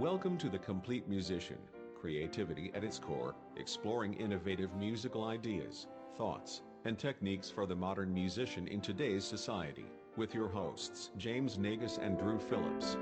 Welcome 0.00 0.38
to 0.38 0.48
The 0.48 0.58
Complete 0.58 1.06
Musician, 1.10 1.58
creativity 1.94 2.72
at 2.74 2.82
its 2.82 2.98
core, 2.98 3.34
exploring 3.58 4.14
innovative 4.14 4.74
musical 4.74 5.24
ideas, 5.24 5.88
thoughts, 6.16 6.62
and 6.86 6.98
techniques 6.98 7.50
for 7.50 7.66
the 7.66 7.76
modern 7.76 8.10
musician 8.14 8.66
in 8.66 8.80
today's 8.80 9.26
society, 9.26 9.84
with 10.16 10.34
your 10.34 10.48
hosts, 10.48 11.10
James 11.18 11.58
Naigus 11.58 11.98
and 11.98 12.18
Drew 12.18 12.38
Phillips. 12.38 12.96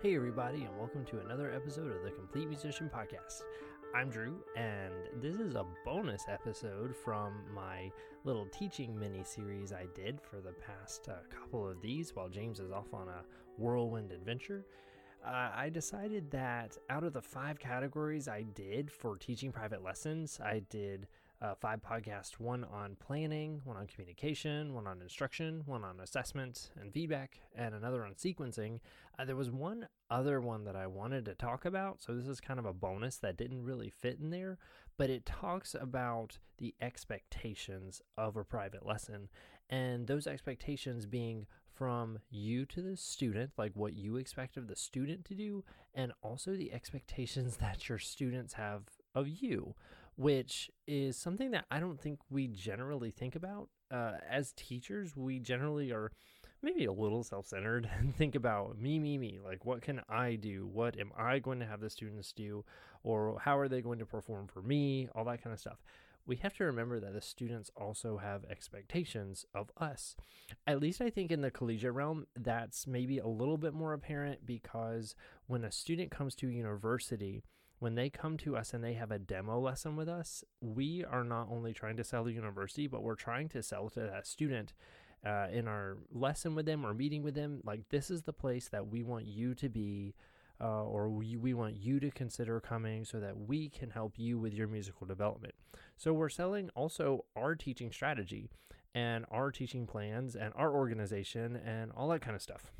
Hey, 0.00 0.14
everybody, 0.14 0.62
and 0.62 0.78
welcome 0.78 1.04
to 1.06 1.18
another 1.18 1.50
episode 1.50 1.90
of 1.90 2.04
the 2.04 2.12
Complete 2.12 2.48
Musician 2.48 2.88
Podcast. 2.88 3.42
I'm 3.94 4.08
Drew, 4.08 4.42
and 4.56 4.94
this 5.20 5.38
is 5.38 5.54
a 5.54 5.66
bonus 5.84 6.24
episode 6.26 6.96
from 6.96 7.34
my 7.54 7.92
little 8.24 8.46
teaching 8.46 8.98
mini 8.98 9.22
series 9.22 9.70
I 9.70 9.84
did 9.94 10.18
for 10.18 10.40
the 10.40 10.52
past 10.52 11.10
uh, 11.10 11.16
couple 11.28 11.68
of 11.68 11.82
these 11.82 12.16
while 12.16 12.30
James 12.30 12.58
is 12.58 12.70
off 12.72 12.94
on 12.94 13.08
a 13.08 13.22
whirlwind 13.58 14.10
adventure. 14.10 14.64
Uh, 15.22 15.50
I 15.54 15.68
decided 15.68 16.30
that 16.30 16.78
out 16.88 17.04
of 17.04 17.12
the 17.12 17.20
five 17.20 17.58
categories 17.58 18.28
I 18.28 18.44
did 18.54 18.90
for 18.90 19.16
teaching 19.18 19.52
private 19.52 19.84
lessons, 19.84 20.40
I 20.42 20.62
did 20.70 21.06
uh, 21.42 21.54
five 21.60 21.80
podcasts 21.82 22.38
one 22.38 22.64
on 22.64 22.96
planning, 23.00 23.60
one 23.64 23.76
on 23.76 23.86
communication, 23.86 24.74
one 24.74 24.86
on 24.86 25.02
instruction, 25.02 25.62
one 25.66 25.82
on 25.82 25.98
assessment 25.98 26.70
and 26.80 26.92
feedback, 26.92 27.40
and 27.56 27.74
another 27.74 28.04
on 28.04 28.14
sequencing. 28.14 28.78
Uh, 29.18 29.24
there 29.24 29.36
was 29.36 29.50
one 29.50 29.88
other 30.08 30.40
one 30.40 30.64
that 30.64 30.76
I 30.76 30.86
wanted 30.86 31.24
to 31.24 31.34
talk 31.34 31.64
about. 31.64 32.00
So, 32.00 32.14
this 32.14 32.28
is 32.28 32.40
kind 32.40 32.60
of 32.60 32.66
a 32.66 32.72
bonus 32.72 33.16
that 33.18 33.36
didn't 33.36 33.64
really 33.64 33.90
fit 33.90 34.18
in 34.20 34.30
there, 34.30 34.58
but 34.96 35.10
it 35.10 35.26
talks 35.26 35.74
about 35.74 36.38
the 36.58 36.74
expectations 36.80 38.00
of 38.16 38.36
a 38.36 38.44
private 38.44 38.86
lesson 38.86 39.28
and 39.68 40.06
those 40.06 40.26
expectations 40.26 41.06
being 41.06 41.46
from 41.74 42.18
you 42.30 42.64
to 42.66 42.82
the 42.82 42.96
student, 42.96 43.50
like 43.56 43.72
what 43.74 43.94
you 43.94 44.16
expect 44.16 44.56
of 44.56 44.68
the 44.68 44.76
student 44.76 45.24
to 45.24 45.34
do, 45.34 45.64
and 45.94 46.12
also 46.22 46.54
the 46.54 46.72
expectations 46.72 47.56
that 47.60 47.88
your 47.88 47.98
students 47.98 48.52
have 48.54 48.82
of 49.14 49.28
you 49.28 49.74
which 50.16 50.70
is 50.86 51.16
something 51.16 51.50
that 51.52 51.64
I 51.70 51.80
don't 51.80 52.00
think 52.00 52.18
we 52.30 52.48
generally 52.48 53.10
think 53.10 53.34
about. 53.34 53.68
Uh, 53.90 54.12
as 54.28 54.52
teachers, 54.52 55.16
we 55.16 55.38
generally 55.38 55.92
are 55.92 56.12
maybe 56.62 56.84
a 56.84 56.92
little 56.92 57.24
self 57.24 57.46
centered 57.46 57.88
and 57.98 58.14
think 58.14 58.34
about 58.34 58.78
me, 58.78 58.98
me, 58.98 59.18
me. 59.18 59.38
Like, 59.44 59.64
what 59.64 59.82
can 59.82 60.00
I 60.08 60.36
do? 60.36 60.66
What 60.66 60.98
am 60.98 61.12
I 61.16 61.38
going 61.38 61.60
to 61.60 61.66
have 61.66 61.80
the 61.80 61.90
students 61.90 62.32
do? 62.32 62.64
Or 63.02 63.38
how 63.40 63.58
are 63.58 63.68
they 63.68 63.82
going 63.82 63.98
to 63.98 64.06
perform 64.06 64.46
for 64.46 64.62
me? 64.62 65.08
All 65.14 65.24
that 65.24 65.42
kind 65.42 65.52
of 65.52 65.60
stuff. 65.60 65.82
We 66.24 66.36
have 66.36 66.54
to 66.58 66.64
remember 66.64 67.00
that 67.00 67.14
the 67.14 67.20
students 67.20 67.68
also 67.76 68.18
have 68.18 68.44
expectations 68.44 69.44
of 69.56 69.72
us. 69.76 70.14
At 70.68 70.78
least 70.78 71.00
I 71.00 71.10
think 71.10 71.32
in 71.32 71.40
the 71.40 71.50
collegiate 71.50 71.94
realm, 71.94 72.28
that's 72.36 72.86
maybe 72.86 73.18
a 73.18 73.26
little 73.26 73.58
bit 73.58 73.74
more 73.74 73.92
apparent 73.92 74.46
because 74.46 75.16
when 75.48 75.64
a 75.64 75.72
student 75.72 76.12
comes 76.12 76.36
to 76.36 76.46
university, 76.46 77.42
when 77.82 77.96
they 77.96 78.08
come 78.08 78.36
to 78.36 78.56
us 78.56 78.72
and 78.72 78.84
they 78.84 78.92
have 78.92 79.10
a 79.10 79.18
demo 79.18 79.58
lesson 79.58 79.96
with 79.96 80.08
us, 80.08 80.44
we 80.60 81.04
are 81.04 81.24
not 81.24 81.48
only 81.50 81.72
trying 81.72 81.96
to 81.96 82.04
sell 82.04 82.22
the 82.22 82.32
university, 82.32 82.86
but 82.86 83.02
we're 83.02 83.16
trying 83.16 83.48
to 83.48 83.60
sell 83.60 83.88
to 83.90 83.98
that 83.98 84.24
student 84.24 84.72
uh, 85.26 85.48
in 85.50 85.66
our 85.66 85.98
lesson 86.12 86.54
with 86.54 86.64
them 86.64 86.86
or 86.86 86.94
meeting 86.94 87.24
with 87.24 87.34
them. 87.34 87.60
Like, 87.64 87.88
this 87.88 88.08
is 88.08 88.22
the 88.22 88.32
place 88.32 88.68
that 88.68 88.86
we 88.86 89.02
want 89.02 89.26
you 89.26 89.56
to 89.56 89.68
be. 89.68 90.14
Uh, 90.60 90.84
or 90.84 91.10
we, 91.10 91.36
we 91.36 91.54
want 91.54 91.74
you 91.74 91.98
to 91.98 92.08
consider 92.12 92.60
coming 92.60 93.04
so 93.04 93.18
that 93.18 93.36
we 93.36 93.68
can 93.68 93.90
help 93.90 94.16
you 94.16 94.38
with 94.38 94.54
your 94.54 94.68
musical 94.68 95.04
development. 95.04 95.54
So, 95.96 96.12
we're 96.12 96.28
selling 96.28 96.70
also 96.76 97.24
our 97.34 97.56
teaching 97.56 97.90
strategy 97.90 98.48
and 98.94 99.24
our 99.28 99.50
teaching 99.50 99.88
plans 99.88 100.36
and 100.36 100.52
our 100.54 100.72
organization 100.72 101.56
and 101.56 101.90
all 101.96 102.10
that 102.10 102.20
kind 102.20 102.36
of 102.36 102.42
stuff 102.42 102.70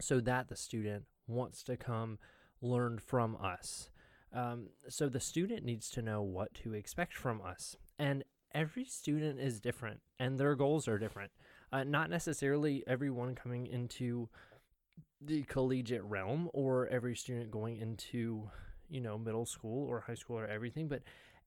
so 0.00 0.20
that 0.20 0.48
the 0.48 0.56
student 0.56 1.04
wants 1.26 1.62
to 1.64 1.76
come 1.76 2.18
learn 2.62 2.98
from 2.98 3.36
us. 3.36 3.90
Um, 4.34 4.68
so 4.88 5.08
the 5.08 5.20
student 5.20 5.64
needs 5.64 5.90
to 5.90 6.02
know 6.02 6.22
what 6.22 6.54
to 6.62 6.74
expect 6.74 7.14
from 7.14 7.42
us. 7.42 7.76
And 7.98 8.24
every 8.54 8.84
student 8.84 9.40
is 9.40 9.60
different 9.60 10.00
and 10.18 10.38
their 10.38 10.54
goals 10.54 10.88
are 10.88 10.98
different. 10.98 11.32
Uh, 11.72 11.84
not 11.84 12.10
necessarily 12.10 12.84
everyone 12.86 13.34
coming 13.34 13.66
into 13.66 14.28
the 15.20 15.42
collegiate 15.44 16.04
realm 16.04 16.50
or 16.52 16.86
every 16.88 17.14
student 17.14 17.50
going 17.50 17.78
into, 17.78 18.50
you 18.88 19.00
know, 19.00 19.16
middle 19.16 19.46
school 19.46 19.86
or 19.86 20.00
high 20.00 20.14
school 20.14 20.38
or 20.38 20.46
everything, 20.46 20.88
but 20.88 21.02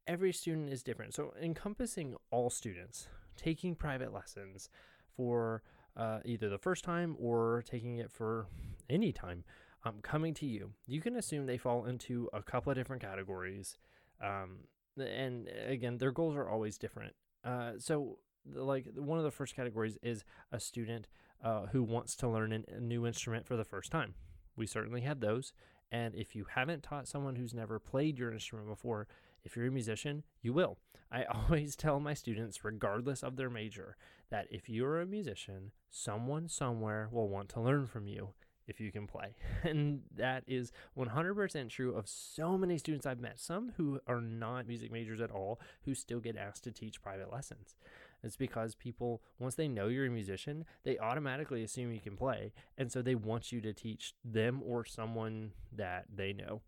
every 0.08 0.32
student 0.32 0.70
is 0.70 0.84
different. 0.84 1.14
So 1.14 1.34
encompassing 1.42 2.16
all 2.32 2.50
students, 2.50 3.08
taking 3.36 3.76
private 3.76 4.14
lessons 4.14 4.70
for 5.16 5.62
uh, 5.98 6.20
either 6.26 6.50
the 6.50 6.58
first 6.58 6.84
time 6.84 7.16
or 7.20 7.64
taking 7.68 7.98
it 7.98 8.12
for 8.12 8.48
any 8.90 9.12
time 9.12 9.44
um, 9.86 9.96
coming 10.02 10.34
to 10.36 10.46
you, 10.46 10.72
you 10.88 11.00
can 11.00 11.16
assume 11.16 11.46
they 11.46 11.58
fall 11.58 11.86
into 11.86 12.28
a 12.34 12.42
couple 12.42 12.72
of 12.72 12.78
different 12.78 13.02
categories. 13.02 13.78
Um, 14.22 14.60
and 14.98 15.48
again, 15.68 15.98
their 15.98 16.12
goals 16.12 16.36
are 16.36 16.50
always 16.50 16.78
different. 16.78 17.14
Uh, 17.44 17.74
so, 17.78 18.18
like 18.54 18.88
one 18.96 19.18
of 19.20 19.24
the 19.24 19.32
first 19.32 19.56
categories 19.56 19.98
is 20.02 20.24
a 20.52 20.60
student 20.60 21.08
uh, 21.44 21.68
who 21.68 21.84
wants 21.84 22.16
to 22.16 22.28
learn 22.28 22.52
a 22.52 22.80
new 22.80 23.06
instrument 23.06 23.46
for 23.46 23.56
the 23.56 23.64
first 23.64 23.92
time. 23.92 24.16
We 24.56 24.66
certainly 24.66 25.02
have 25.02 25.20
those. 25.20 25.54
And 25.92 26.16
if 26.16 26.36
you 26.36 26.48
haven't 26.56 26.84
taught 26.84 27.08
someone 27.08 27.36
who's 27.36 27.54
never 27.54 27.80
played 27.80 28.18
your 28.18 28.32
instrument 28.32 28.68
before, 28.68 29.08
if 29.44 29.56
you're 29.56 29.68
a 29.68 29.72
musician, 29.72 30.24
you 30.42 30.54
will. 30.54 30.78
I 31.12 31.24
always 31.34 31.76
tell 31.76 32.00
my 32.00 32.14
students, 32.16 32.64
regardless 32.64 33.22
of 33.22 33.36
their 33.36 33.50
major, 33.50 33.98
that 34.32 34.48
if 34.50 34.68
you're 34.68 35.00
a 35.00 35.06
musician, 35.06 35.72
someone 35.92 36.50
somewhere 36.50 37.08
will 37.12 37.30
want 37.30 37.50
to 37.50 37.62
learn 37.62 37.86
from 37.86 38.08
you 38.08 38.34
if 38.68 38.80
you 38.80 38.92
can 38.92 39.08
play. 39.08 39.36
And 39.64 40.02
that 40.16 40.44
is 40.48 40.72
100% 40.98 41.70
true 41.70 41.96
of 41.96 42.08
so 42.08 42.58
many 42.58 42.78
students 42.78 43.06
I've 43.06 43.20
met, 43.20 43.40
some 43.40 43.74
who 43.78 44.00
are 44.08 44.22
not 44.22 44.68
music 44.68 44.92
majors 44.92 45.22
at 45.22 45.32
all, 45.32 45.60
who 45.84 45.96
still 45.96 46.20
get 46.20 46.38
asked 46.38 46.64
to 46.66 46.72
teach 46.72 47.02
private 47.02 47.32
lessons. 47.32 47.76
It's 48.24 48.38
because 48.38 48.76
people, 48.76 49.22
once 49.40 49.56
they 49.56 49.68
know 49.68 49.88
you're 49.88 50.06
a 50.06 50.10
musician, 50.10 50.66
they 50.84 50.98
automatically 50.98 51.64
assume 51.64 51.92
you 51.94 52.00
can 52.00 52.16
play. 52.16 52.54
And 52.78 52.92
so 52.92 53.02
they 53.02 53.16
want 53.16 53.52
you 53.52 53.62
to 53.62 53.74
teach 53.74 54.14
them 54.24 54.62
or 54.66 54.86
someone 54.86 55.52
that 55.72 56.06
they 56.14 56.34
know. 56.34 56.62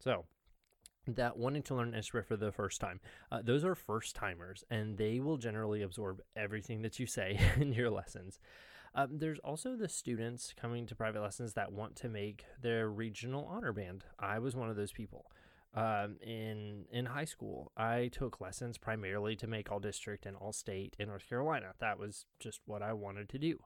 So, 0.00 0.24
that 1.06 1.36
wanting 1.36 1.62
to 1.64 1.74
learn 1.74 1.88
an 1.88 1.94
instrument 1.94 2.26
for 2.26 2.36
the 2.36 2.52
first 2.52 2.80
time. 2.80 3.00
Uh, 3.30 3.40
those 3.42 3.64
are 3.64 3.74
first 3.74 4.16
timers, 4.16 4.64
and 4.70 4.96
they 4.96 5.20
will 5.20 5.36
generally 5.36 5.82
absorb 5.82 6.20
everything 6.34 6.82
that 6.82 6.98
you 6.98 7.06
say 7.06 7.38
in 7.60 7.72
your 7.72 7.90
lessons. 7.90 8.38
Um, 8.94 9.18
there's 9.18 9.40
also 9.40 9.76
the 9.76 9.88
students 9.88 10.54
coming 10.58 10.86
to 10.86 10.94
private 10.94 11.20
lessons 11.20 11.54
that 11.54 11.72
want 11.72 11.96
to 11.96 12.08
make 12.08 12.44
their 12.60 12.88
regional 12.88 13.44
honor 13.50 13.72
band. 13.72 14.04
I 14.18 14.38
was 14.38 14.54
one 14.54 14.70
of 14.70 14.76
those 14.76 14.92
people. 14.92 15.26
Um, 15.76 16.18
in 16.22 16.84
in 16.92 17.06
high 17.06 17.24
school, 17.24 17.72
I 17.76 18.08
took 18.12 18.40
lessons 18.40 18.78
primarily 18.78 19.34
to 19.36 19.48
make 19.48 19.72
all 19.72 19.80
district 19.80 20.24
and 20.24 20.36
all 20.36 20.52
state 20.52 20.94
in 21.00 21.08
North 21.08 21.28
Carolina. 21.28 21.72
That 21.80 21.98
was 21.98 22.26
just 22.38 22.60
what 22.66 22.80
I 22.82 22.92
wanted 22.92 23.28
to 23.30 23.38
do. 23.38 23.58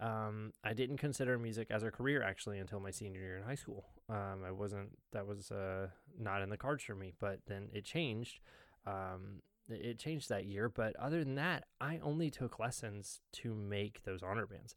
Um, 0.00 0.52
I 0.64 0.72
didn't 0.72 0.96
consider 0.96 1.38
music 1.38 1.68
as 1.70 1.84
a 1.84 1.90
career 1.92 2.22
actually 2.22 2.58
until 2.58 2.80
my 2.80 2.90
senior 2.90 3.20
year 3.20 3.36
in 3.36 3.44
high 3.44 3.54
school. 3.54 3.84
Um, 4.08 4.42
I 4.44 4.50
wasn't 4.50 4.98
that 5.12 5.28
was 5.28 5.52
uh, 5.52 5.88
not 6.18 6.42
in 6.42 6.50
the 6.50 6.56
cards 6.56 6.82
for 6.82 6.96
me, 6.96 7.12
but 7.20 7.38
then 7.46 7.68
it 7.72 7.84
changed. 7.84 8.40
Um, 8.84 9.42
it 9.68 9.98
changed 9.98 10.28
that 10.28 10.44
year. 10.46 10.68
But 10.68 10.96
other 10.96 11.22
than 11.24 11.34
that, 11.36 11.64
I 11.80 12.00
only 12.02 12.30
took 12.30 12.58
lessons 12.58 13.20
to 13.34 13.54
make 13.54 14.02
those 14.04 14.22
honor 14.22 14.46
bands. 14.46 14.74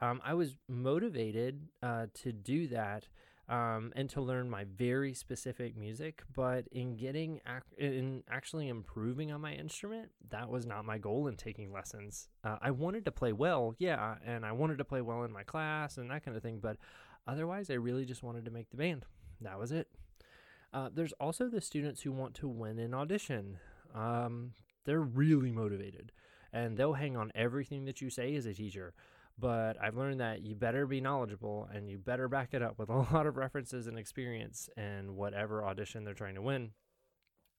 Um, 0.00 0.20
I 0.24 0.34
was 0.34 0.56
motivated 0.68 1.68
uh, 1.82 2.06
to 2.14 2.32
do 2.32 2.68
that 2.68 3.08
um, 3.48 3.92
and 3.96 4.08
to 4.10 4.20
learn 4.20 4.48
my 4.50 4.64
very 4.64 5.14
specific 5.14 5.76
music. 5.76 6.22
But 6.34 6.68
in 6.70 6.96
getting 6.96 7.40
ac- 7.46 7.76
in 7.78 8.22
actually 8.30 8.68
improving 8.68 9.32
on 9.32 9.40
my 9.40 9.54
instrument, 9.54 10.10
that 10.30 10.48
was 10.48 10.66
not 10.66 10.84
my 10.84 10.98
goal 10.98 11.26
in 11.28 11.36
taking 11.36 11.72
lessons. 11.72 12.28
Uh, 12.44 12.56
I 12.60 12.70
wanted 12.70 13.04
to 13.06 13.12
play 13.12 13.32
well, 13.32 13.74
yeah, 13.78 14.16
and 14.24 14.44
I 14.44 14.52
wanted 14.52 14.78
to 14.78 14.84
play 14.84 15.00
well 15.00 15.24
in 15.24 15.32
my 15.32 15.42
class 15.42 15.96
and 15.96 16.10
that 16.10 16.24
kind 16.24 16.36
of 16.36 16.42
thing. 16.42 16.60
But 16.60 16.76
otherwise, 17.26 17.70
I 17.70 17.74
really 17.74 18.04
just 18.04 18.22
wanted 18.22 18.44
to 18.44 18.50
make 18.50 18.70
the 18.70 18.76
band. 18.76 19.04
That 19.40 19.58
was 19.58 19.72
it. 19.72 19.88
Uh, 20.72 20.90
there's 20.92 21.12
also 21.14 21.48
the 21.48 21.60
students 21.60 22.02
who 22.02 22.12
want 22.12 22.34
to 22.34 22.48
win 22.48 22.78
an 22.78 22.92
audition. 22.92 23.58
Um, 23.94 24.52
they're 24.84 25.00
really 25.00 25.50
motivated 25.50 26.12
and 26.52 26.76
they'll 26.76 26.94
hang 26.94 27.16
on 27.16 27.30
everything 27.34 27.84
that 27.84 28.00
you 28.00 28.10
say 28.10 28.34
as 28.36 28.46
a 28.46 28.54
teacher. 28.54 28.94
But 29.38 29.76
I've 29.80 29.96
learned 29.96 30.20
that 30.20 30.42
you 30.42 30.56
better 30.56 30.86
be 30.86 31.00
knowledgeable 31.00 31.68
and 31.72 31.88
you 31.88 31.98
better 31.98 32.28
back 32.28 32.54
it 32.54 32.62
up 32.62 32.78
with 32.78 32.88
a 32.88 33.06
lot 33.12 33.26
of 33.26 33.36
references 33.36 33.86
and 33.86 33.98
experience 33.98 34.68
and 34.76 35.16
whatever 35.16 35.64
audition 35.64 36.04
they're 36.04 36.14
trying 36.14 36.34
to 36.34 36.42
win. 36.42 36.70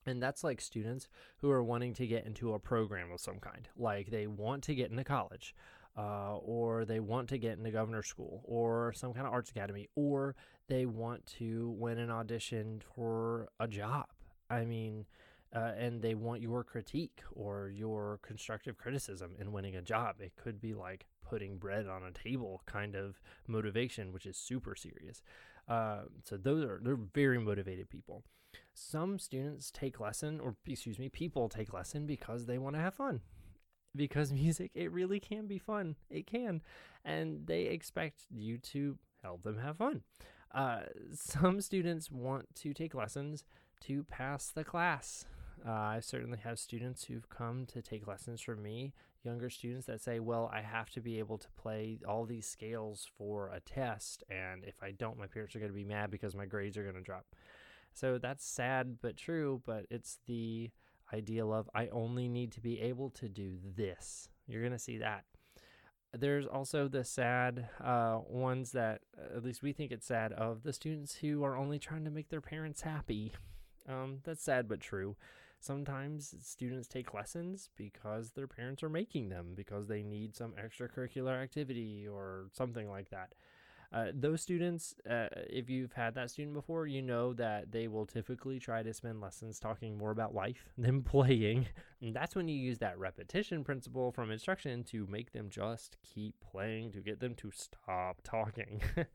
And 0.06 0.24
that's 0.24 0.44
like 0.44 0.62
students 0.62 1.08
who 1.38 1.52
are 1.52 1.64
wanting 1.64 1.94
to 1.96 2.08
get 2.08 2.26
into 2.26 2.54
a 2.54 2.60
program 2.60 3.12
of 3.12 3.20
some 3.20 3.40
kind. 3.40 3.68
Like 3.78 4.10
they 4.10 4.28
want 4.28 4.64
to 4.64 4.75
get 4.75 4.92
into 4.92 5.04
college, 5.04 5.54
uh, 5.98 6.38
or 6.38 6.86
they 6.86 7.00
want 7.00 7.30
to 7.30 7.38
get 7.38 7.58
into 7.58 7.70
governor 7.70 8.02
school, 8.02 8.42
or 8.46 8.94
some 8.94 9.14
kind 9.14 9.28
of 9.28 9.34
arts 9.34 9.52
academy, 9.52 9.90
or 9.96 10.36
they 10.68 10.86
want 10.86 11.25
to 11.38 11.75
win 11.78 12.00
an 12.00 12.10
audition 12.10 12.82
for 12.96 13.50
a 13.60 13.68
job. 13.68 14.08
I 14.50 14.64
mean, 14.66 15.06
uh, 15.56 15.72
and 15.78 16.01
they 16.01 16.16
want 16.16 16.42
your 16.42 16.63
critique 16.63 17.22
or 17.34 17.69
your 17.69 18.19
constructive 18.22 18.78
criticism 18.78 19.36
in 19.40 19.51
winning 19.51 19.75
a 19.75 19.81
job. 19.81 20.18
It 20.19 20.34
could 20.36 20.62
be 20.62 20.74
like 20.74 21.07
putting 21.28 21.57
bread 21.57 21.88
on 21.88 22.04
a 22.04 22.12
table 22.12 22.62
kind 22.66 22.96
of 22.96 23.19
motivation, 23.48 24.12
which 24.12 24.25
is 24.25 24.38
super 24.38 24.75
serious. 24.75 25.22
Uh, 25.68 26.01
so 26.24 26.38
those 26.38 26.63
are 26.63 26.80
they're 26.84 26.96
very 26.96 27.40
motivated 27.40 27.90
people. 27.90 28.24
Some 28.74 29.19
students 29.19 29.72
take 29.72 30.00
lesson, 30.00 30.40
or 30.40 30.56
excuse 30.66 30.98
me, 30.98 31.10
people 31.10 31.50
take 31.50 31.74
lesson 31.74 32.06
because 32.06 32.46
they 32.46 32.57
want 32.57 32.75
to 32.75 32.81
have 32.81 32.96
fun. 32.96 33.22
Because 33.96 34.31
music, 34.34 34.72
it 34.74 34.92
really 34.92 35.19
can 35.19 35.48
be 35.48 35.57
fun. 35.57 35.96
It 36.10 36.28
can, 36.28 36.62
and 37.04 37.46
they 37.48 37.63
expect 37.63 38.25
you 38.30 38.57
to 38.57 38.98
help 39.24 39.44
them 39.44 39.60
have 39.60 39.78
fun. 39.78 40.01
Uh, 40.54 40.81
some 41.13 41.62
students 41.62 42.12
want 42.12 42.56
to 42.56 42.74
take 42.74 42.94
lessons 42.94 43.44
to 43.81 44.04
pass 44.04 44.50
the 44.50 44.63
class. 44.63 45.25
Uh, 45.68 45.72
I 45.72 46.00
certainly 46.02 46.40
have 46.40 46.60
students 46.60 47.06
who've 47.06 47.30
come 47.30 47.66
to 47.68 47.82
take 47.82 48.08
lessons 48.08 48.42
from 48.42 48.64
me, 48.64 48.94
younger 49.24 49.50
students 49.50 49.88
that 49.88 50.02
say, 50.02 50.20
Well, 50.20 50.50
I 50.54 50.62
have 50.62 50.90
to 50.92 51.02
be 51.02 51.20
able 51.20 51.38
to 51.38 51.48
play 51.58 52.00
all 52.08 52.26
these 52.26 52.48
scales 52.48 53.10
for 53.18 53.50
a 53.50 53.60
test, 53.60 54.24
and 54.30 54.64
if 54.64 54.82
I 54.82 54.92
don't, 54.92 55.18
my 55.18 55.28
parents 55.28 55.56
are 55.56 55.60
going 55.60 55.72
to 55.72 55.76
be 55.76 55.84
mad 55.84 56.12
because 56.12 56.36
my 56.36 56.46
grades 56.46 56.78
are 56.78 56.84
going 56.84 56.96
to 56.96 57.02
drop. 57.02 57.26
So 57.94 58.18
that's 58.18 58.46
sad 58.46 58.98
but 59.02 59.18
true, 59.18 59.62
but 59.66 59.86
it's 59.90 60.20
the 60.28 60.72
ideal 61.14 61.54
of 61.54 61.70
I 61.74 61.88
only 61.88 62.28
need 62.28 62.52
to 62.54 62.62
be 62.62 62.80
able 62.80 63.10
to 63.12 63.28
do 63.28 63.58
this. 63.76 64.30
You're 64.48 64.62
going 64.62 64.74
to 64.74 64.80
see 64.80 64.98
that. 65.00 65.26
There's 66.12 66.48
also 66.48 66.88
the 66.88 67.04
sad 67.04 67.70
uh, 67.84 68.20
ones 68.28 68.72
that, 68.72 69.02
at 69.36 69.44
least 69.44 69.62
we 69.62 69.74
think 69.74 69.92
it's 69.92 70.08
sad, 70.08 70.32
of 70.34 70.64
the 70.64 70.74
students 70.74 71.16
who 71.16 71.44
are 71.44 71.56
only 71.56 71.78
trying 71.78 72.06
to 72.06 72.12
make 72.12 72.30
their 72.30 72.42
parents 72.42 72.82
happy. 72.82 73.34
Um, 73.88 74.20
that's 74.24 74.44
sad 74.44 74.68
but 74.68 74.80
true. 74.80 75.16
Sometimes 75.60 76.34
students 76.42 76.88
take 76.88 77.14
lessons 77.14 77.70
because 77.76 78.32
their 78.32 78.48
parents 78.48 78.82
are 78.82 78.90
making 78.90 79.30
them, 79.30 79.54
because 79.56 79.88
they 79.88 80.04
need 80.04 80.36
some 80.36 80.54
extracurricular 80.54 81.42
activity 81.42 82.08
or 82.08 82.48
something 82.54 82.90
like 82.90 83.10
that. 83.10 83.34
Uh, 83.92 84.06
those 84.14 84.40
students, 84.42 84.94
uh, 85.10 85.28
if 85.50 85.68
you've 85.68 85.94
had 85.94 86.14
that 86.14 86.30
student 86.30 86.54
before, 86.54 86.86
you 86.86 87.02
know 87.02 87.34
that 87.34 87.72
they 87.72 87.88
will 87.88 88.06
typically 88.06 88.60
try 88.60 88.84
to 88.84 88.94
spend 88.94 89.20
lessons 89.20 89.60
talking 89.60 89.98
more 89.98 90.12
about 90.12 90.36
life 90.36 90.70
than 90.78 91.02
playing. 91.02 91.68
And 92.02 92.16
that's 92.16 92.36
when 92.36 92.48
you 92.48 92.56
use 92.56 92.78
that 92.80 93.00
repetition 93.00 93.64
principle 93.64 94.12
from 94.12 94.30
instruction 94.30 94.84
to 94.86 95.08
make 95.08 95.32
them 95.32 95.50
just 95.50 95.98
keep 96.04 96.36
playing, 96.40 96.92
to 96.92 97.02
get 97.02 97.20
them 97.20 97.34
to 97.36 97.52
stop 97.52 98.22
talking. 98.24 98.82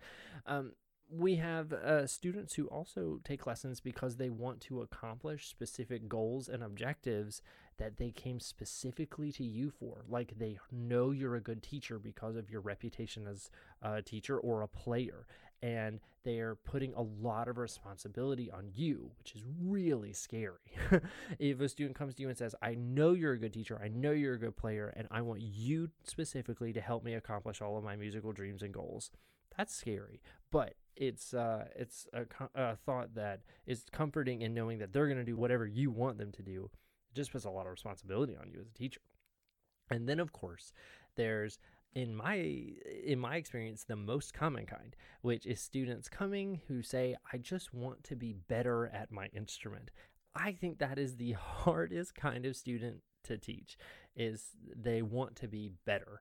um, 0.47 0.73
we 1.11 1.37
have 1.37 1.73
uh, 1.73 2.07
students 2.07 2.55
who 2.55 2.67
also 2.67 3.21
take 3.25 3.47
lessons 3.47 3.81
because 3.81 4.17
they 4.17 4.31
want 4.31 4.61
to 4.63 4.81
accomplish 4.81 5.49
specific 5.49 6.09
goals 6.09 6.49
and 6.49 6.63
objectives 6.63 7.43
that 7.79 7.97
they 7.99 8.11
came 8.11 8.41
specifically 8.41 9.33
to 9.33 9.45
you 9.45 9.71
for. 9.71 10.05
Like 10.09 10.39
they 10.39 10.59
know 10.71 11.11
you're 11.11 11.37
a 11.37 11.41
good 11.41 11.63
teacher 11.63 11.99
because 11.99 12.37
of 12.37 12.51
your 12.51 12.61
reputation 12.61 13.27
as 13.27 13.51
a 13.83 14.03
teacher 14.03 14.39
or 14.39 14.63
a 14.63 14.69
player. 14.69 15.27
And 15.63 16.01
they're 16.25 16.55
putting 16.57 16.95
a 16.95 17.03
lot 17.03 17.49
of 17.49 17.59
responsibility 17.59 18.51
on 18.51 18.71
you, 18.75 19.11
which 19.19 19.35
is 19.35 19.43
really 19.63 20.13
scary. 20.13 20.73
if 21.39 21.61
a 21.61 21.69
student 21.69 21.97
comes 21.97 22.15
to 22.15 22.23
you 22.23 22.29
and 22.29 22.37
says, 22.37 22.55
I 22.63 22.75
know 22.75 23.13
you're 23.13 23.33
a 23.33 23.39
good 23.39 23.53
teacher, 23.53 23.81
I 23.83 23.89
know 23.89 24.11
you're 24.11 24.35
a 24.35 24.39
good 24.39 24.57
player, 24.57 24.93
and 24.97 25.07
I 25.11 25.23
want 25.23 25.41
you 25.43 25.91
specifically 26.05 26.73
to 26.73 26.81
help 26.81 27.05
me 27.05 27.15
accomplish 27.15 27.61
all 27.61 27.77
of 27.77 27.85
my 27.85 27.97
musical 27.97 28.33
dreams 28.33 28.63
and 28.63 28.73
goals, 28.73 29.11
that's 29.57 29.75
scary. 29.75 30.21
But 30.55 30.75
it's 30.95 31.35
uh, 31.35 31.65
it's 31.75 32.07
a, 32.13 32.27
a 32.55 32.77
thought 32.77 33.17
that 33.17 33.41
is 33.67 33.87
comforting 33.91 34.43
in 34.43 34.55
knowing 34.55 34.79
that 34.79 34.93
they're 34.93 35.09
going 35.09 35.19
to 35.19 35.25
do 35.25 35.37
whatever 35.37 35.67
you 35.67 35.91
want 35.91 36.17
them 36.17 36.31
to 36.31 36.43
do. 36.43 36.71
It 37.11 37.17
just 37.17 37.33
puts 37.33 37.45
a 37.45 37.51
lot 37.51 37.67
of 37.67 37.73
responsibility 37.73 38.37
on 38.41 38.53
you 38.53 38.61
as 38.61 38.69
a 38.69 38.73
teacher. 38.79 39.01
And 39.91 40.09
then, 40.09 40.21
of 40.21 40.33
course, 40.33 40.73
there's 41.17 41.59
in 41.93 42.15
my 42.15 42.37
in 43.05 43.19
my 43.19 43.35
experience 43.35 43.83
the 43.83 43.97
most 43.97 44.33
common 44.33 44.65
kind 44.65 44.95
which 45.23 45.45
is 45.45 45.61
students 45.61 46.09
coming 46.09 46.61
who 46.67 46.83
say 46.83 47.15
i 47.33 47.39
just 47.39 47.73
want 47.73 48.03
to 48.03 48.17
be 48.17 48.33
better 48.49 48.87
at 48.87 49.13
my 49.13 49.27
instrument 49.33 49.93
i 50.35 50.51
think 50.51 50.79
that 50.79 50.99
is 50.99 51.15
the 51.15 51.33
hardest 51.39 52.17
kind 52.17 52.47
of 52.47 52.57
student 52.57 52.97
to 53.23 53.39
teach 53.39 53.79
is 54.17 54.57
they 54.75 55.03
want 55.03 55.37
to 55.37 55.47
be 55.47 55.71
better 55.87 56.21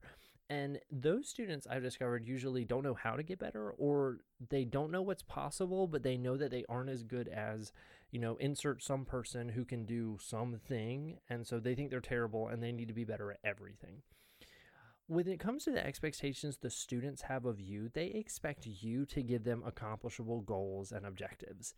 and 0.50 0.80
those 0.92 1.30
students 1.30 1.68
I've 1.70 1.84
discovered 1.84 2.28
usually 2.28 2.66
don't 2.66 2.84
know 2.84 2.94
how 2.94 3.16
to 3.16 3.24
get 3.24 3.40
better 3.40 3.72
or 3.72 4.20
they 4.50 4.66
don't 4.66 4.92
know 4.92 5.02
what's 5.02 5.24
possible, 5.24 5.88
but 5.88 6.04
they 6.04 6.18
know 6.18 6.38
that 6.38 6.52
they 6.52 6.66
aren't 6.68 6.90
as 6.90 7.04
good 7.04 7.28
as, 7.30 7.72
you 8.12 8.20
know, 8.20 8.36
insert 8.38 8.84
some 8.84 9.06
person 9.06 9.50
who 9.50 9.64
can 9.64 9.86
do 9.86 10.18
something. 10.22 11.18
And 11.30 11.48
so 11.48 11.60
they 11.60 11.76
think 11.76 11.90
they're 11.90 12.02
terrible 12.02 12.50
and 12.50 12.62
they 12.62 12.72
need 12.72 12.90
to 12.90 12.94
be 12.94 13.06
better 13.06 13.32
at 13.32 13.40
everything. 13.44 14.02
When 15.08 15.28
it 15.28 15.40
comes 15.40 15.66
to 15.66 15.72
the 15.72 15.86
expectations 15.86 16.58
the 16.58 16.70
students 16.70 17.24
have 17.24 17.46
of 17.46 17.60
you, 17.60 17.90
they 17.94 18.08
expect 18.08 18.66
you 18.66 19.06
to 19.08 19.22
give 19.22 19.44
them 19.44 19.64
accomplishable 19.66 20.42
goals 20.42 20.92
and 20.92 21.06
objectives. 21.06 21.74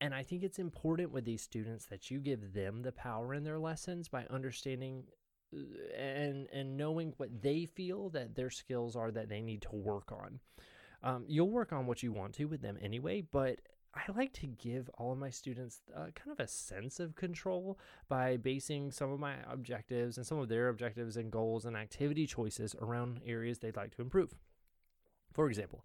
And 0.00 0.14
I 0.14 0.22
think 0.22 0.42
it's 0.42 0.58
important 0.58 1.10
with 1.10 1.24
these 1.24 1.42
students 1.42 1.86
that 1.86 2.10
you 2.10 2.18
give 2.18 2.52
them 2.52 2.82
the 2.82 2.92
power 2.92 3.32
in 3.34 3.44
their 3.44 3.58
lessons 3.58 4.08
by 4.08 4.26
understanding 4.28 5.04
and 5.96 6.48
and 6.52 6.76
knowing 6.76 7.14
what 7.16 7.42
they 7.42 7.66
feel 7.66 8.08
that 8.10 8.34
their 8.34 8.50
skills 8.50 8.96
are 8.96 9.10
that 9.10 9.28
they 9.28 9.40
need 9.40 9.62
to 9.62 9.74
work 9.74 10.12
on. 10.12 10.40
Um, 11.02 11.24
you'll 11.28 11.50
work 11.50 11.72
on 11.72 11.86
what 11.86 12.02
you 12.02 12.12
want 12.12 12.34
to 12.34 12.46
with 12.46 12.62
them 12.62 12.78
anyway, 12.80 13.22
but 13.30 13.60
I 13.94 14.02
like 14.14 14.32
to 14.34 14.46
give 14.46 14.90
all 14.98 15.12
of 15.12 15.18
my 15.18 15.30
students 15.30 15.80
uh, 15.94 16.06
kind 16.14 16.30
of 16.32 16.40
a 16.40 16.46
sense 16.46 17.00
of 17.00 17.14
control 17.14 17.78
by 18.08 18.36
basing 18.36 18.90
some 18.90 19.10
of 19.10 19.18
my 19.18 19.36
objectives 19.48 20.16
and 20.18 20.26
some 20.26 20.38
of 20.38 20.48
their 20.48 20.68
objectives 20.68 21.16
and 21.16 21.30
goals 21.30 21.64
and 21.64 21.76
activity 21.76 22.26
choices 22.26 22.74
around 22.80 23.20
areas 23.24 23.58
they'd 23.58 23.76
like 23.76 23.94
to 23.96 24.02
improve. 24.02 24.34
For 25.32 25.48
example, 25.48 25.84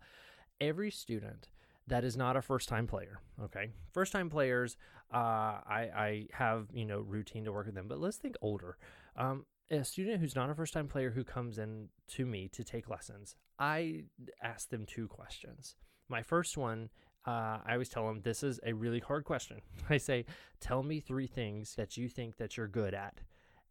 every 0.59 0.91
student 0.91 1.49
that 1.87 2.03
is 2.03 2.17
not 2.17 2.35
a 2.35 2.41
first 2.41 2.69
time 2.69 2.87
player. 2.87 3.19
Okay. 3.43 3.69
First 3.91 4.11
time 4.11 4.29
players, 4.29 4.77
uh, 5.13 5.17
I, 5.17 5.89
I 5.95 6.27
have, 6.33 6.67
you 6.73 6.85
know, 6.85 6.99
routine 6.99 7.45
to 7.45 7.51
work 7.51 7.65
with 7.65 7.75
them, 7.75 7.87
but 7.87 7.99
let's 7.99 8.17
think 8.17 8.35
older. 8.41 8.77
Um, 9.15 9.45
a 9.69 9.83
student 9.83 10.19
who's 10.19 10.35
not 10.35 10.49
a 10.49 10.55
first 10.55 10.73
time 10.73 10.87
player 10.87 11.11
who 11.11 11.23
comes 11.23 11.57
in 11.57 11.89
to 12.09 12.25
me 12.25 12.49
to 12.49 12.63
take 12.63 12.89
lessons, 12.89 13.35
I 13.57 14.03
ask 14.43 14.69
them 14.69 14.85
two 14.85 15.07
questions. 15.07 15.75
My 16.09 16.21
first 16.21 16.57
one, 16.57 16.89
uh, 17.25 17.59
I 17.65 17.73
always 17.73 17.89
tell 17.89 18.07
them 18.07 18.21
this 18.23 18.43
is 18.43 18.59
a 18.65 18.73
really 18.73 18.99
hard 18.99 19.23
question. 19.23 19.61
I 19.89 19.97
say, 19.97 20.25
tell 20.59 20.83
me 20.83 20.99
three 20.99 21.27
things 21.27 21.75
that 21.75 21.95
you 21.95 22.09
think 22.09 22.37
that 22.37 22.57
you're 22.57 22.67
good 22.67 22.93
at. 22.93 23.19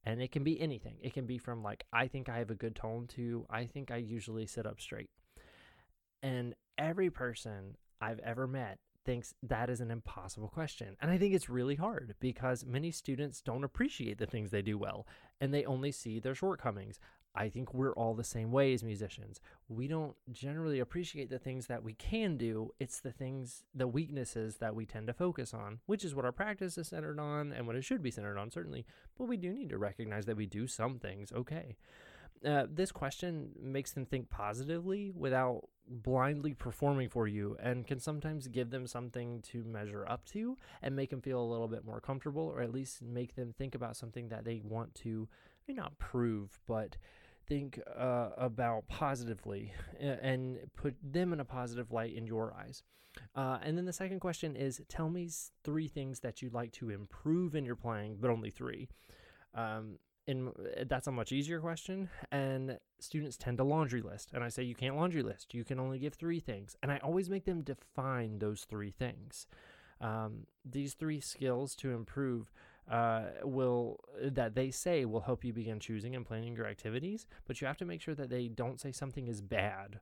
And 0.05 0.23
it 0.23 0.33
can 0.33 0.43
be 0.43 0.59
anything. 0.59 0.97
It 1.03 1.13
can 1.13 1.27
be 1.27 1.37
from 1.37 1.63
like, 1.63 1.85
I 1.93 2.07
think 2.07 2.31
I 2.31 2.39
have 2.39 2.51
a 2.51 2.55
good 2.55 2.75
tone 2.75 3.07
to 3.09 3.44
I 3.51 3.67
think 3.67 3.91
I 3.91 3.97
usually 3.97 4.47
sit 4.47 4.67
up 4.67 4.81
straight. 4.81 5.11
And 6.23 6.55
every 6.79 7.11
person 7.11 7.77
I've 8.01 8.20
ever 8.20 8.47
met 8.47 8.79
thinks 9.05 9.35
that 9.43 9.71
is 9.71 9.81
an 9.81 9.91
impossible 9.91 10.49
question. 10.49 10.97
And 11.01 11.11
I 11.11 11.19
think 11.19 11.35
it's 11.35 11.49
really 11.49 11.77
hard 11.77 12.15
because 12.21 12.65
many 12.65 12.91
students 12.91 13.41
don't 13.41 13.65
appreciate 13.65 14.19
the 14.19 14.27
things 14.27 14.51
they 14.51 14.63
do 14.63 14.79
well 14.79 15.07
and 15.41 15.53
they 15.53 15.65
only 15.65 15.93
see 15.93 16.19
their 16.19 16.35
shortcomings. 16.35 17.01
I 17.35 17.49
think 17.49 17.73
we're 17.73 17.95
all 17.95 18.15
the 18.15 18.25
same 18.25 18.51
way 18.51 18.75
as 18.75 18.83
musicians. 18.83 19.41
We 19.69 19.87
don't 19.87 20.17
generally 20.33 20.81
appreciate 20.81 21.31
the 21.31 21.39
things 21.39 21.69
that 21.69 21.85
we 21.85 21.95
can 21.95 22.37
do. 22.37 22.73
It's 22.81 23.01
the 23.01 23.13
things, 23.13 23.63
the 23.73 23.87
weaknesses 23.87 24.57
that 24.57 24.75
we 24.75 24.85
tend 24.85 25.07
to 25.07 25.13
focus 25.13 25.55
on, 25.55 25.79
which 25.87 26.05
is 26.05 26.15
what 26.15 26.25
our 26.25 26.33
practice 26.33 26.77
is 26.77 26.89
centered 26.89 27.21
on 27.21 27.53
and 27.53 27.67
what 27.67 27.77
it 27.77 27.85
should 27.85 28.03
be 28.03 28.11
centered 28.11 28.37
on, 28.37 28.51
certainly. 28.51 28.85
But 29.17 29.29
we 29.29 29.37
do 29.37 29.53
need 29.53 29.69
to 29.71 29.79
recognize 29.79 30.27
that 30.27 30.37
we 30.37 30.47
do 30.47 30.67
some 30.67 30.99
things 30.99 31.33
okay. 31.33 31.77
Uh, 32.47 32.67
this 32.73 32.91
question 32.91 33.51
makes 33.61 33.93
them 33.93 34.06
think 34.06 34.31
positively 34.31 35.11
without 35.15 35.69
blindly 35.87 36.55
performing 36.55 37.09
for 37.09 37.27
you 37.27 37.56
and 37.61 37.87
can 37.87 37.99
sometimes 37.99 38.47
give 38.47 38.70
them 38.70 38.87
something 38.87 39.43
to 39.43 39.65
measure 39.65 40.06
up 40.09 40.25
to 40.25 40.56
and 40.82 40.94
make 40.94 41.11
them 41.11 41.20
feel 41.20 41.41
a 41.41 41.51
little 41.51 41.69
bit 41.69 41.85
more 41.85 42.01
comfortable 42.01 42.43
or 42.43 42.63
at 42.63 42.73
least 42.73 43.03
make 43.03 43.35
them 43.35 43.53
think 43.59 43.75
about 43.75 43.97
something 43.97 44.29
that 44.29 44.44
they 44.44 44.63
want 44.65 44.94
to 44.94 45.29
maybe 45.67 45.79
not 45.79 45.99
prove 45.99 46.61
but 46.67 46.97
think 47.47 47.81
uh, 47.99 48.31
about 48.39 48.87
positively 48.89 49.73
and 50.01 50.59
put 50.77 50.94
them 51.03 51.32
in 51.32 51.41
a 51.41 51.44
positive 51.44 51.91
light 51.91 52.15
in 52.15 52.27
your 52.27 52.55
eyes. 52.55 52.82
Uh, 53.35 53.59
and 53.63 53.77
then 53.77 53.85
the 53.85 53.93
second 53.93 54.20
question 54.20 54.55
is 54.55 54.81
tell 54.89 55.11
me 55.11 55.29
three 55.65 55.89
things 55.89 56.20
that 56.20 56.41
you'd 56.41 56.55
like 56.55 56.70
to 56.73 56.91
improve 56.91 57.56
in 57.56 57.65
your 57.65 57.75
playing, 57.75 58.17
but 58.20 58.31
only 58.31 58.51
three. 58.51 58.89
Um, 59.53 59.99
uh, 60.31 60.84
that's 60.87 61.06
a 61.06 61.13
much 61.13 61.32
easier 61.32 61.60
question 61.60 62.08
and 62.31 62.79
students 62.99 63.37
tend 63.37 63.58
to 63.58 63.65
laundry 63.65 64.03
list 64.03 64.31
and 64.32 64.44
i 64.44 64.49
say 64.49 64.63
you 64.63 64.75
can't 64.75 64.96
laundry 64.96 65.22
list. 65.22 65.55
You 65.55 65.65
can 65.65 65.81
only 65.81 65.99
give 65.99 66.15
three 66.15 66.41
things. 66.41 66.77
And 66.82 66.91
i 66.93 66.99
always 66.99 67.31
make 67.31 67.44
them 67.44 67.63
define 67.63 68.39
those 68.39 68.65
three 68.65 68.91
things. 68.91 69.46
Um, 70.01 70.46
these 70.65 70.94
three 70.94 71.20
skills 71.20 71.75
to 71.77 71.91
improve 71.91 72.51
uh, 72.91 73.25
will 73.44 74.01
that 74.22 74.55
they 74.55 74.70
say 74.70 75.05
will 75.05 75.20
help 75.20 75.44
you 75.44 75.53
begin 75.53 75.79
choosing 75.79 76.17
and 76.17 76.27
planning 76.27 76.56
your 76.56 76.67
activities 76.67 77.27
but 77.46 77.60
you 77.60 77.67
have 77.67 77.77
to 77.77 77.84
make 77.84 78.01
sure 78.01 78.15
that 78.15 78.31
they 78.31 78.49
don't 78.49 78.81
say 78.81 78.91
something 78.91 79.29
is 79.29 79.41
bad 79.43 80.01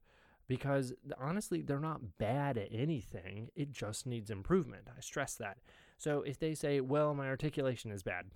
because 0.48 0.94
honestly 1.20 1.62
they're 1.62 1.78
not 1.78 2.18
bad 2.18 2.56
at 2.58 2.68
anything. 2.72 3.50
It 3.54 3.70
just 3.70 4.06
needs 4.06 4.30
improvement. 4.30 4.88
I 4.96 5.00
stress 5.00 5.34
that. 5.34 5.58
So 5.98 6.22
if 6.22 6.38
they 6.38 6.54
say, 6.54 6.80
well, 6.80 7.14
my 7.14 7.28
articulation 7.28 7.92
is 7.92 8.02
bad, 8.02 8.26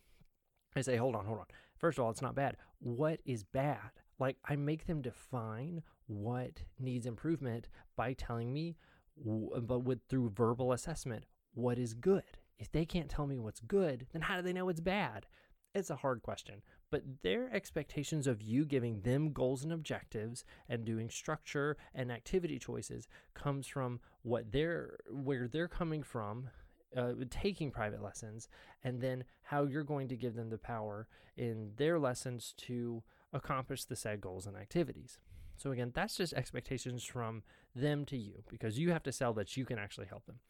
I 0.76 0.82
say, 0.82 0.96
hold 0.96 1.16
on, 1.16 1.25
hold 1.26 1.40
on. 1.40 1.46
First 1.82 1.98
of 1.98 2.04
all, 2.04 2.12
it's 2.12 2.22
not 2.22 2.36
bad. 2.36 2.56
What 2.78 3.20
is 3.26 3.42
bad? 3.42 3.90
Like, 4.20 4.36
I 4.48 4.54
make 4.54 4.86
them 4.86 5.02
define 5.02 5.82
what 6.06 6.62
needs 6.78 7.06
improvement 7.06 7.68
by 7.96 8.12
telling 8.12 8.52
me, 8.52 8.76
but 9.16 9.80
with 9.80 9.98
through 10.08 10.30
verbal 10.30 10.72
assessment, 10.72 11.24
what 11.54 11.78
is 11.78 11.92
good. 11.92 12.22
If 12.60 12.70
they 12.70 12.86
can't 12.86 13.10
tell 13.10 13.26
me 13.26 13.36
what's 13.36 13.58
good, 13.58 14.06
then 14.12 14.22
how 14.22 14.36
do 14.36 14.42
they 14.42 14.52
know 14.52 14.68
it's 14.68 14.78
bad? 14.80 15.26
It's 15.74 15.90
a 15.90 15.96
hard 15.96 16.22
question, 16.22 16.62
but 16.90 17.02
their 17.22 17.52
expectations 17.52 18.28
of 18.28 18.42
you 18.42 18.64
giving 18.64 19.00
them 19.00 19.32
goals 19.32 19.64
and 19.64 19.72
objectives 19.72 20.44
and 20.68 20.84
doing 20.84 21.10
structure 21.10 21.76
and 21.94 22.12
activity 22.12 22.60
choices 22.60 23.08
comes 23.34 23.66
from 23.66 23.98
what 24.22 24.52
they're 24.52 24.98
where 25.10 25.48
they're 25.48 25.68
coming 25.68 26.02
from 26.02 26.50
uh, 26.96 27.12
taking 27.30 27.70
private 27.70 28.02
lessons 28.02 28.49
and 28.84 29.00
then 29.00 29.25
how 29.42 29.64
you're 29.64 29.84
going 29.84 30.08
to 30.08 30.16
give 30.16 30.34
them 30.34 30.50
the 30.50 30.58
power 30.58 31.08
in 31.37 31.72
their 31.76 31.99
lessons 31.99 32.54
to 32.56 33.02
accomplish 33.32 33.84
the 33.84 33.96
said 33.96 34.20
goals 34.20 34.46
and 34.46 34.56
activities. 34.56 35.18
So 35.56 35.70
again, 35.70 35.92
that's 35.94 36.16
just 36.16 36.32
expectations 36.34 37.04
from 37.04 37.42
them 37.75 38.04
to 38.06 38.16
you 38.16 38.42
because 38.49 38.78
you 38.78 38.90
have 38.90 39.02
to 39.04 39.12
sell 39.12 39.32
that 39.34 39.56
you 39.56 39.64
can 39.64 39.78
actually 39.78 40.06
help 40.06 40.26
them. 40.26 40.40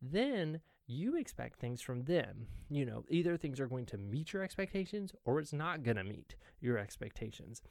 Then 0.00 0.60
you 0.86 1.16
expect 1.16 1.60
things 1.60 1.80
from 1.80 2.04
them. 2.04 2.46
You 2.68 2.84
know, 2.84 3.04
either 3.08 3.36
things 3.36 3.60
are 3.60 3.66
going 3.66 3.86
to 3.86 3.98
meet 3.98 4.32
your 4.32 4.42
expectations 4.42 5.12
or 5.24 5.38
it's 5.38 5.52
not 5.52 5.82
going 5.82 5.96
to 5.96 6.04
meet 6.04 6.36
your 6.60 6.78
expectations. 6.78 7.62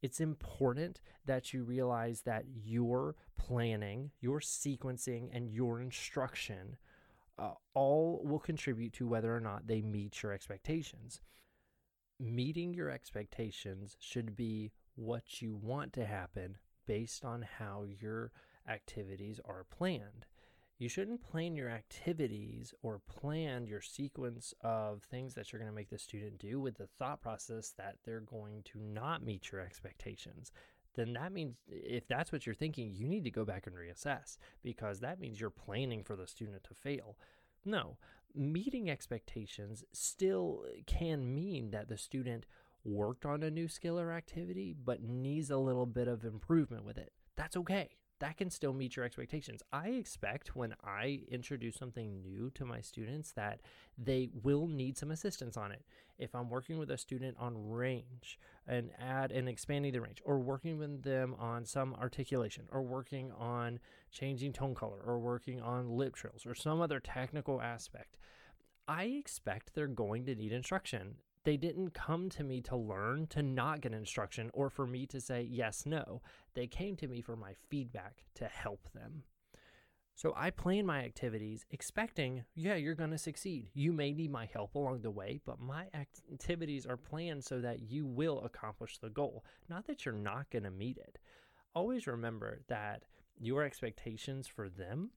It's 0.00 0.20
important 0.20 1.00
that 1.26 1.52
you 1.52 1.64
realize 1.64 2.22
that 2.22 2.44
your 2.64 3.16
planning, 3.36 4.10
your 4.20 4.40
sequencing, 4.40 5.28
and 5.32 5.50
your 5.50 5.80
instruction 5.80 6.76
uh, 7.38 7.52
all 7.74 8.20
will 8.24 8.38
contribute 8.38 8.92
to 8.94 9.06
whether 9.06 9.34
or 9.34 9.40
not 9.40 9.66
they 9.66 9.80
meet 9.80 10.22
your 10.22 10.32
expectations. 10.32 11.20
Meeting 12.20 12.74
your 12.74 12.90
expectations 12.90 13.96
should 14.00 14.34
be 14.34 14.72
what 14.96 15.40
you 15.40 15.54
want 15.54 15.92
to 15.92 16.04
happen 16.04 16.56
based 16.86 17.24
on 17.24 17.42
how 17.58 17.84
your 18.00 18.32
activities 18.68 19.40
are 19.44 19.64
planned. 19.70 20.26
You 20.78 20.88
shouldn't 20.88 21.22
plan 21.22 21.56
your 21.56 21.70
activities 21.70 22.72
or 22.82 23.00
plan 23.08 23.66
your 23.66 23.80
sequence 23.80 24.54
of 24.62 25.02
things 25.02 25.34
that 25.34 25.52
you're 25.52 25.60
going 25.60 25.70
to 25.70 25.74
make 25.74 25.90
the 25.90 25.98
student 25.98 26.38
do 26.38 26.60
with 26.60 26.78
the 26.78 26.86
thought 26.98 27.20
process 27.20 27.72
that 27.78 27.96
they're 28.04 28.20
going 28.20 28.62
to 28.72 28.78
not 28.78 29.24
meet 29.24 29.50
your 29.50 29.60
expectations 29.60 30.52
then 30.98 31.12
that 31.14 31.32
means 31.32 31.56
if 31.68 32.08
that's 32.08 32.32
what 32.32 32.46
you're 32.46 32.54
thinking, 32.54 32.92
you 32.94 33.08
need 33.08 33.24
to 33.24 33.30
go 33.30 33.44
back 33.44 33.66
and 33.66 33.76
reassess 33.76 34.38
because 34.62 35.00
that 35.00 35.20
means 35.20 35.40
you're 35.40 35.50
planning 35.50 36.02
for 36.02 36.16
the 36.16 36.26
student 36.26 36.64
to 36.64 36.74
fail. 36.74 37.16
No, 37.64 37.98
meeting 38.34 38.90
expectations 38.90 39.84
still 39.92 40.64
can 40.86 41.34
mean 41.34 41.70
that 41.70 41.88
the 41.88 41.98
student 41.98 42.46
worked 42.84 43.26
on 43.26 43.42
a 43.42 43.50
new 43.50 43.68
skill 43.68 43.98
or 43.98 44.12
activity 44.12 44.74
but 44.84 45.02
needs 45.02 45.50
a 45.50 45.58
little 45.58 45.86
bit 45.86 46.08
of 46.08 46.24
improvement 46.24 46.84
with 46.84 46.98
it. 46.98 47.12
That's 47.36 47.56
okay 47.56 47.97
that 48.20 48.36
can 48.36 48.50
still 48.50 48.72
meet 48.72 48.96
your 48.96 49.04
expectations. 49.04 49.62
I 49.72 49.88
expect 49.88 50.56
when 50.56 50.74
I 50.84 51.20
introduce 51.30 51.76
something 51.76 52.20
new 52.20 52.50
to 52.54 52.64
my 52.64 52.80
students 52.80 53.32
that 53.32 53.60
they 53.96 54.28
will 54.42 54.66
need 54.66 54.96
some 54.96 55.10
assistance 55.10 55.56
on 55.56 55.72
it. 55.72 55.82
If 56.18 56.34
I'm 56.34 56.50
working 56.50 56.78
with 56.78 56.90
a 56.90 56.98
student 56.98 57.36
on 57.38 57.70
range 57.70 58.38
and 58.66 58.90
add 58.98 59.30
and 59.30 59.48
expanding 59.48 59.92
the 59.92 60.00
range, 60.00 60.20
or 60.24 60.38
working 60.40 60.78
with 60.78 61.02
them 61.04 61.36
on 61.38 61.64
some 61.64 61.94
articulation, 61.94 62.64
or 62.72 62.82
working 62.82 63.30
on 63.38 63.78
changing 64.10 64.52
tone 64.52 64.74
color, 64.74 65.00
or 65.04 65.20
working 65.20 65.60
on 65.60 65.90
lip 65.90 66.16
trills, 66.16 66.44
or 66.44 66.54
some 66.54 66.80
other 66.80 66.98
technical 66.98 67.62
aspect, 67.62 68.16
I 68.88 69.04
expect 69.04 69.74
they're 69.74 69.86
going 69.86 70.26
to 70.26 70.34
need 70.34 70.52
instruction 70.52 71.16
they 71.44 71.56
didn't 71.56 71.94
come 71.94 72.28
to 72.30 72.44
me 72.44 72.60
to 72.62 72.76
learn 72.76 73.26
to 73.28 73.42
not 73.42 73.80
get 73.80 73.92
instruction 73.92 74.50
or 74.54 74.70
for 74.70 74.86
me 74.86 75.06
to 75.06 75.20
say 75.20 75.46
yes, 75.48 75.84
no. 75.86 76.22
They 76.54 76.66
came 76.66 76.96
to 76.96 77.08
me 77.08 77.20
for 77.20 77.36
my 77.36 77.52
feedback 77.68 78.24
to 78.34 78.46
help 78.46 78.88
them. 78.92 79.24
So 80.14 80.34
I 80.36 80.50
plan 80.50 80.84
my 80.84 81.04
activities 81.04 81.64
expecting, 81.70 82.42
yeah, 82.56 82.74
you're 82.74 82.96
going 82.96 83.12
to 83.12 83.18
succeed. 83.18 83.68
You 83.72 83.92
may 83.92 84.12
need 84.12 84.32
my 84.32 84.46
help 84.46 84.74
along 84.74 85.02
the 85.02 85.12
way, 85.12 85.40
but 85.46 85.60
my 85.60 85.86
activities 85.94 86.86
are 86.86 86.96
planned 86.96 87.44
so 87.44 87.60
that 87.60 87.82
you 87.88 88.04
will 88.04 88.40
accomplish 88.40 88.98
the 88.98 89.10
goal, 89.10 89.44
not 89.68 89.86
that 89.86 90.04
you're 90.04 90.14
not 90.14 90.50
going 90.50 90.64
to 90.64 90.72
meet 90.72 90.98
it. 90.98 91.18
Always 91.72 92.08
remember 92.08 92.62
that 92.66 93.04
your 93.38 93.62
expectations 93.62 94.48
for 94.48 94.68
them 94.68 95.10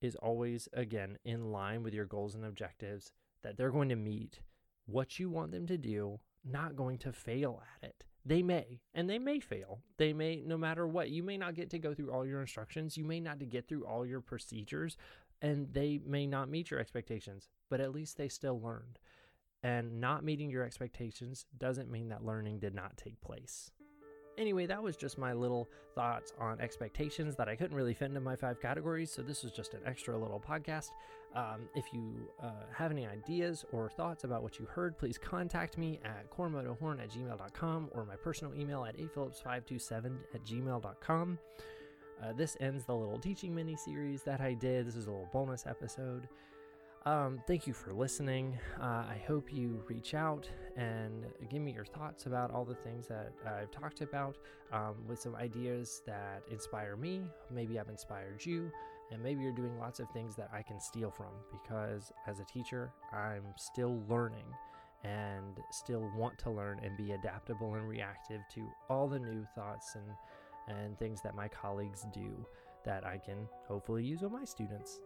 is 0.00 0.16
always, 0.16 0.70
again, 0.72 1.18
in 1.26 1.52
line 1.52 1.82
with 1.82 1.92
your 1.92 2.06
goals 2.06 2.34
and 2.34 2.46
objectives 2.46 3.12
that 3.42 3.58
they're 3.58 3.70
going 3.70 3.90
to 3.90 3.96
meet 3.96 4.40
what 4.86 5.18
you 5.18 5.28
want 5.28 5.52
them 5.52 5.66
to 5.66 5.76
do, 5.76 6.20
not 6.44 6.76
going 6.76 6.98
to 6.98 7.12
fail 7.12 7.62
at 7.82 7.88
it. 7.88 8.04
They 8.24 8.42
may, 8.42 8.80
and 8.92 9.08
they 9.08 9.18
may 9.18 9.38
fail. 9.38 9.82
They 9.98 10.12
may, 10.12 10.42
no 10.44 10.56
matter 10.56 10.86
what, 10.86 11.10
you 11.10 11.22
may 11.22 11.36
not 11.36 11.54
get 11.54 11.70
to 11.70 11.78
go 11.78 11.94
through 11.94 12.10
all 12.10 12.26
your 12.26 12.40
instructions. 12.40 12.96
You 12.96 13.04
may 13.04 13.20
not 13.20 13.38
get 13.48 13.68
through 13.68 13.86
all 13.86 14.04
your 14.04 14.20
procedures, 14.20 14.96
and 15.40 15.72
they 15.72 16.00
may 16.04 16.26
not 16.26 16.48
meet 16.48 16.70
your 16.70 16.80
expectations, 16.80 17.50
but 17.70 17.80
at 17.80 17.92
least 17.92 18.16
they 18.16 18.28
still 18.28 18.60
learned. 18.60 18.98
And 19.62 20.00
not 20.00 20.24
meeting 20.24 20.50
your 20.50 20.64
expectations 20.64 21.46
doesn't 21.56 21.90
mean 21.90 22.08
that 22.08 22.24
learning 22.24 22.58
did 22.58 22.74
not 22.74 22.96
take 22.96 23.20
place. 23.20 23.70
Anyway, 24.38 24.66
that 24.66 24.82
was 24.82 24.96
just 24.96 25.16
my 25.16 25.32
little 25.32 25.68
thoughts 25.94 26.32
on 26.38 26.60
expectations 26.60 27.36
that 27.36 27.48
I 27.48 27.56
couldn't 27.56 27.76
really 27.76 27.94
fit 27.94 28.06
into 28.06 28.20
my 28.20 28.36
five 28.36 28.60
categories. 28.60 29.10
So 29.10 29.22
this 29.22 29.42
was 29.42 29.52
just 29.52 29.74
an 29.74 29.80
extra 29.86 30.16
little 30.16 30.40
podcast. 30.40 30.90
Um, 31.34 31.68
if 31.74 31.92
you 31.92 32.28
uh, 32.42 32.50
have 32.74 32.90
any 32.90 33.06
ideas 33.06 33.64
or 33.72 33.90
thoughts 33.90 34.24
about 34.24 34.42
what 34.42 34.58
you 34.58 34.66
heard, 34.66 34.98
please 34.98 35.18
contact 35.18 35.78
me 35.78 36.00
at 36.04 36.30
cormotohorn 36.30 37.00
at 37.02 37.10
gmail.com 37.10 37.88
or 37.92 38.04
my 38.04 38.16
personal 38.16 38.54
email 38.54 38.84
at 38.84 38.96
aphillips527 38.98 40.16
at 40.34 40.44
gmail.com. 40.44 41.38
Uh, 42.22 42.32
this 42.32 42.56
ends 42.60 42.84
the 42.84 42.94
little 42.94 43.18
teaching 43.18 43.54
mini 43.54 43.76
series 43.76 44.22
that 44.22 44.40
I 44.40 44.54
did. 44.54 44.86
This 44.86 44.96
is 44.96 45.06
a 45.06 45.10
little 45.10 45.28
bonus 45.32 45.66
episode. 45.66 46.28
Um, 47.06 47.40
thank 47.46 47.68
you 47.68 47.72
for 47.72 47.94
listening. 47.94 48.58
Uh, 48.80 49.04
I 49.08 49.22
hope 49.28 49.52
you 49.52 49.80
reach 49.86 50.12
out 50.12 50.50
and 50.76 51.24
give 51.48 51.62
me 51.62 51.70
your 51.72 51.84
thoughts 51.84 52.26
about 52.26 52.50
all 52.50 52.64
the 52.64 52.74
things 52.74 53.06
that 53.06 53.32
I've 53.46 53.70
talked 53.70 54.00
about 54.00 54.36
um, 54.72 54.96
with 55.06 55.20
some 55.20 55.36
ideas 55.36 56.02
that 56.04 56.42
inspire 56.50 56.96
me. 56.96 57.22
Maybe 57.48 57.78
I've 57.78 57.88
inspired 57.88 58.44
you, 58.44 58.72
and 59.12 59.22
maybe 59.22 59.44
you're 59.44 59.52
doing 59.52 59.78
lots 59.78 60.00
of 60.00 60.10
things 60.10 60.34
that 60.34 60.50
I 60.52 60.62
can 60.62 60.80
steal 60.80 61.12
from 61.12 61.30
because 61.52 62.10
as 62.26 62.40
a 62.40 62.44
teacher, 62.44 62.90
I'm 63.12 63.44
still 63.56 64.02
learning 64.08 64.46
and 65.04 65.60
still 65.70 66.10
want 66.16 66.36
to 66.40 66.50
learn 66.50 66.80
and 66.82 66.96
be 66.96 67.12
adaptable 67.12 67.74
and 67.74 67.88
reactive 67.88 68.40
to 68.54 68.66
all 68.90 69.06
the 69.06 69.20
new 69.20 69.46
thoughts 69.54 69.94
and, 69.94 70.76
and 70.76 70.98
things 70.98 71.22
that 71.22 71.36
my 71.36 71.46
colleagues 71.46 72.04
do 72.12 72.44
that 72.84 73.06
I 73.06 73.18
can 73.18 73.46
hopefully 73.68 74.02
use 74.02 74.22
with 74.22 74.32
my 74.32 74.44
students. 74.44 74.98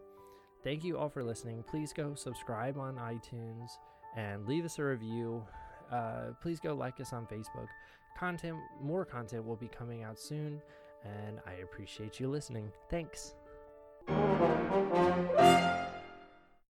Thank 0.62 0.84
you 0.84 0.98
all 0.98 1.08
for 1.08 1.24
listening. 1.24 1.64
Please 1.68 1.92
go 1.92 2.14
subscribe 2.14 2.76
on 2.76 2.96
iTunes 2.96 3.78
and 4.16 4.46
leave 4.46 4.64
us 4.64 4.78
a 4.78 4.84
review. 4.84 5.42
Uh, 5.90 6.32
please 6.42 6.60
go 6.60 6.74
like 6.74 7.00
us 7.00 7.12
on 7.12 7.26
Facebook. 7.26 7.68
Content, 8.18 8.58
more 8.82 9.04
content 9.04 9.46
will 9.46 9.56
be 9.56 9.68
coming 9.68 10.02
out 10.02 10.18
soon, 10.18 10.60
and 11.04 11.40
I 11.46 11.62
appreciate 11.62 12.20
you 12.20 12.28
listening. 12.28 12.70
Thanks. 12.90 13.34